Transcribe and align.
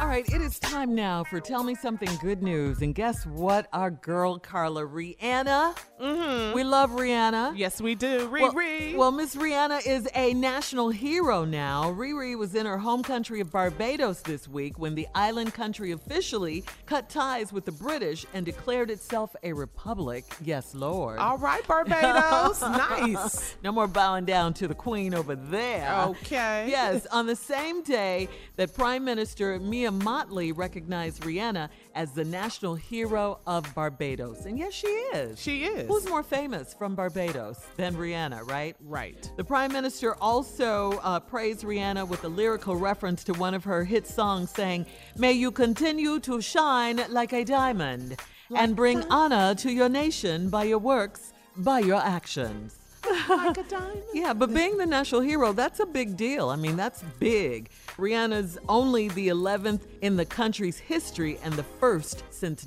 All 0.00 0.06
right, 0.06 0.32
it 0.32 0.40
is 0.40 0.60
time 0.60 0.94
now 0.94 1.24
for 1.24 1.40
Tell 1.40 1.64
Me 1.64 1.74
Something 1.74 2.08
Good 2.22 2.40
News. 2.40 2.82
And 2.82 2.94
guess 2.94 3.26
what? 3.26 3.66
Our 3.72 3.90
girl 3.90 4.38
Carla 4.38 4.82
Rihanna. 4.86 5.76
Mm-hmm. 6.00 6.54
We 6.54 6.62
love 6.62 6.90
Rihanna. 6.92 7.58
Yes, 7.58 7.80
we 7.80 7.96
do. 7.96 8.28
Riri. 8.28 8.92
Well, 8.92 8.98
well, 8.98 9.12
Miss 9.12 9.34
Rihanna 9.34 9.84
is 9.84 10.08
a 10.14 10.34
national 10.34 10.90
hero 10.90 11.44
now. 11.44 11.92
Riri 11.92 12.38
was 12.38 12.54
in 12.54 12.64
her 12.64 12.78
home 12.78 13.02
country 13.02 13.40
of 13.40 13.50
Barbados 13.50 14.20
this 14.20 14.46
week 14.46 14.78
when 14.78 14.94
the 14.94 15.08
island 15.16 15.52
country 15.52 15.90
officially 15.90 16.62
cut 16.86 17.10
ties 17.10 17.52
with 17.52 17.64
the 17.64 17.72
British 17.72 18.24
and 18.32 18.46
declared 18.46 18.90
itself 18.90 19.34
a 19.42 19.52
republic. 19.52 20.24
Yes, 20.44 20.76
Lord. 20.76 21.18
All 21.18 21.38
right, 21.38 21.66
Barbados. 21.66 22.60
nice. 22.60 23.56
No 23.64 23.72
more 23.72 23.88
bowing 23.88 24.26
down 24.26 24.54
to 24.54 24.68
the 24.68 24.76
queen 24.76 25.12
over 25.12 25.34
there. 25.34 25.90
Okay. 26.08 26.68
Yes, 26.70 27.04
on 27.06 27.26
the 27.26 27.36
same 27.36 27.82
day 27.82 28.28
that 28.54 28.72
Prime 28.74 29.04
Minister 29.04 29.58
Mia 29.58 29.87
Mottley 29.90 30.56
recognized 30.56 31.22
Rihanna 31.22 31.68
as 31.94 32.12
the 32.12 32.24
national 32.24 32.74
hero 32.74 33.40
of 33.46 33.74
Barbados. 33.74 34.46
And 34.46 34.58
yes, 34.58 34.72
she 34.72 34.86
is. 34.86 35.40
She 35.40 35.64
is. 35.64 35.88
Who's 35.88 36.08
more 36.08 36.22
famous 36.22 36.74
from 36.74 36.94
Barbados 36.94 37.58
than 37.76 37.94
Rihanna, 37.94 38.48
right? 38.48 38.76
Right. 38.80 39.30
The 39.36 39.44
Prime 39.44 39.72
Minister 39.72 40.14
also 40.16 40.92
uh, 41.02 41.20
praised 41.20 41.64
Rihanna 41.64 42.06
with 42.08 42.24
a 42.24 42.28
lyrical 42.28 42.76
reference 42.76 43.24
to 43.24 43.32
one 43.34 43.54
of 43.54 43.64
her 43.64 43.84
hit 43.84 44.06
songs 44.06 44.50
saying, 44.50 44.86
May 45.16 45.32
you 45.32 45.50
continue 45.50 46.20
to 46.20 46.40
shine 46.40 47.00
like 47.10 47.32
a 47.32 47.44
diamond 47.44 48.16
like 48.50 48.62
and 48.62 48.76
bring 48.76 49.02
honor 49.10 49.54
to 49.56 49.70
your 49.70 49.88
nation 49.88 50.48
by 50.48 50.64
your 50.64 50.78
works, 50.78 51.32
by 51.56 51.80
your 51.80 52.00
actions. 52.00 52.78
like 53.28 53.56
a 53.58 53.62
diamond. 53.64 54.02
Yeah, 54.14 54.32
but 54.32 54.52
being 54.52 54.76
the 54.78 54.86
national 54.86 55.20
hero, 55.20 55.52
that's 55.52 55.80
a 55.80 55.86
big 55.86 56.16
deal. 56.16 56.48
I 56.48 56.56
mean, 56.56 56.76
that's 56.76 57.02
big. 57.18 57.70
Rihanna's 57.96 58.58
only 58.68 59.08
the 59.08 59.28
11th 59.28 59.82
in 60.02 60.16
the 60.16 60.24
country's 60.24 60.78
history 60.78 61.38
and 61.42 61.54
the 61.54 61.62
first 61.62 62.22
since 62.30 62.66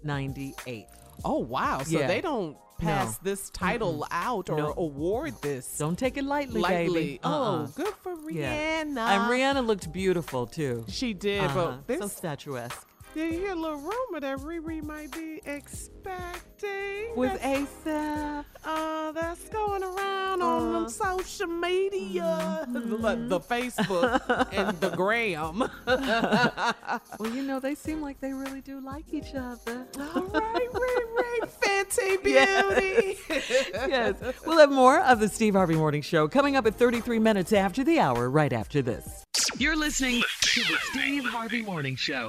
1998. 0.00 0.86
Oh, 1.24 1.38
wow. 1.38 1.80
So 1.82 1.98
Yeah. 1.98 2.06
they 2.06 2.20
don't 2.20 2.56
pass 2.78 3.18
No. 3.22 3.30
this 3.30 3.50
title 3.50 4.06
out 4.10 4.50
or 4.50 4.56
No. 4.56 4.74
award 4.76 5.34
this 5.40 5.78
Don't 5.78 5.96
take 5.98 6.16
it 6.16 6.24
lightly, 6.24 6.60
lightly. 6.60 6.94
baby. 6.94 7.20
Oh, 7.22 7.30
Uh-uh. 7.30 7.66
good 7.76 7.94
for 8.02 8.16
Rihanna. 8.16 8.34
Yeah. 8.34 9.12
And 9.22 9.30
Rihanna 9.30 9.64
looked 9.66 9.92
beautiful 9.92 10.46
too. 10.46 10.84
She 10.88 11.14
did, 11.14 11.44
Uh-huh. 11.44 11.76
but 11.76 11.86
this 11.86 12.00
so 12.00 12.08
statuesque. 12.08 12.86
Did 13.14 13.34
you 13.34 13.40
hear 13.40 13.52
a 13.52 13.54
little 13.54 13.76
rumor 13.78 14.20
that 14.20 14.38
Riri 14.38 14.82
might 14.82 15.10
be 15.12 15.40
expecting 15.44 17.14
With 17.14 17.32
That's- 17.42 17.68
ASAP. 17.84 18.44
Uh, 18.64 19.12
that's 19.12 19.48
going 19.50 19.82
around 19.82 20.40
on 20.40 20.74
Uh, 20.74 20.80
the 20.84 20.88
social 20.88 21.46
media, 21.48 22.66
Mm-hmm. 22.70 23.02
the, 23.02 23.38
the 23.38 23.40
Facebook 23.40 24.48
and 24.52 24.80
the 24.80 24.90
gram. 24.96 25.68
Well, 27.18 27.34
you 27.34 27.42
know, 27.42 27.60
they 27.60 27.74
seem 27.74 28.00
like 28.00 28.20
they 28.20 28.32
really 28.32 28.60
do 28.62 28.80
like 28.80 29.12
each 29.12 29.34
other. 29.34 29.86
All 30.14 30.22
right, 30.22 30.68
Riri, 30.72 31.48
Fenty 31.60 32.22
Beauty. 32.22 33.18
yes. 33.28 34.14
We'll 34.46 34.58
have 34.58 34.70
more 34.72 35.00
of 35.00 35.20
the 35.20 35.28
Steve 35.28 35.54
Harvey 35.54 35.74
Morning 35.74 36.02
Show 36.02 36.28
coming 36.28 36.56
up 36.56 36.66
at 36.66 36.76
33 36.76 37.18
minutes 37.18 37.52
after 37.52 37.84
the 37.84 37.98
hour, 37.98 38.30
right 38.30 38.52
after 38.52 38.80
this. 38.80 39.24
You're 39.58 39.76
listening 39.76 40.22
to 40.42 40.60
the 40.60 40.76
Steve 40.92 41.24
Harvey 41.24 41.62
Morning 41.62 41.96
Show. 41.96 42.28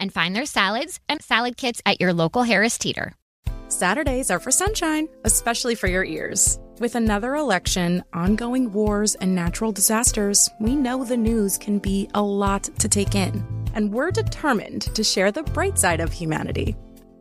and 0.00 0.12
find 0.12 0.34
their 0.34 0.46
salads 0.46 0.98
and 1.08 1.22
salad 1.22 1.56
kits 1.56 1.80
at 1.86 2.00
your 2.00 2.12
local 2.12 2.42
Harris 2.42 2.78
Teeter. 2.78 3.14
Saturdays 3.68 4.30
are 4.30 4.40
for 4.40 4.50
sunshine, 4.50 5.08
especially 5.24 5.76
for 5.76 5.86
your 5.86 6.04
ears. 6.04 6.58
With 6.80 6.94
another 6.94 7.36
election, 7.36 8.02
ongoing 8.12 8.72
wars, 8.72 9.14
and 9.16 9.34
natural 9.34 9.70
disasters, 9.70 10.48
we 10.60 10.74
know 10.74 11.04
the 11.04 11.16
news 11.16 11.56
can 11.58 11.78
be 11.78 12.08
a 12.14 12.22
lot 12.22 12.64
to 12.78 12.88
take 12.88 13.14
in. 13.14 13.44
And 13.74 13.92
we're 13.92 14.10
determined 14.10 14.82
to 14.94 15.04
share 15.04 15.30
the 15.30 15.44
bright 15.44 15.78
side 15.78 16.00
of 16.00 16.12
humanity. 16.12 16.74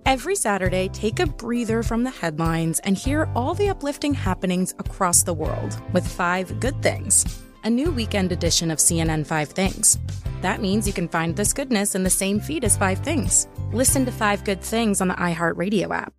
Every 0.06 0.36
Saturday, 0.36 0.88
take 0.88 1.20
a 1.20 1.28
breather 1.28 1.84
from 1.84 2.04
the 2.04 2.10
headlines 2.10 2.80
and 2.80 2.98
hear 2.98 3.30
all 3.36 3.54
the 3.54 3.70
uplifting 3.70 4.14
happenings 4.16 4.74
across 4.80 5.22
the 5.22 5.34
world 5.34 5.80
with 5.94 6.08
five 6.08 6.60
good 6.60 6.82
things. 6.82 7.26
A 7.66 7.70
new 7.70 7.92
weekend 7.92 8.32
edition 8.32 8.72
of 8.72 8.78
CNN 8.78 9.26
Five 9.26 9.50
Things. 9.50 10.00
That 10.42 10.62
means 10.62 10.88
you 10.88 10.94
can 10.94 11.10
find 11.10 11.36
this 11.36 11.52
goodness 11.52 11.94
in 11.94 12.04
the 12.04 12.10
same 12.10 12.40
feed 12.40 12.64
as 12.64 12.78
Five 12.78 13.00
Things. 13.00 13.50
Listen 13.74 14.06
to 14.06 14.14
Five 14.14 14.46
Good 14.46 14.62
Things 14.62 15.02
on 15.02 15.10
the 15.10 15.14
iHeartRadio 15.16 15.94
app. 15.94 16.14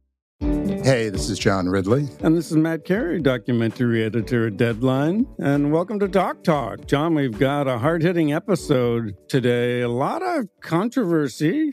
Hey, 0.85 1.09
this 1.09 1.31
is 1.31 1.39
John 1.39 1.67
Ridley. 1.67 2.09
And 2.21 2.37
this 2.37 2.51
is 2.51 2.59
Matt 2.59 2.85
Carey, 2.85 3.23
documentary 3.23 4.05
editor 4.05 4.49
at 4.49 4.59
Deadline. 4.59 5.27
And 5.39 5.73
welcome 5.73 5.99
to 6.01 6.09
Doc 6.09 6.45
Talk. 6.45 6.87
John, 6.87 7.15
we've 7.15 7.39
got 7.39 7.67
a 7.67 7.79
hard 7.79 8.03
hitting 8.03 8.35
episode 8.35 9.15
today. 9.29 9.81
A 9.81 9.89
lot 9.89 10.23
of 10.23 10.47
controversy 10.61 11.73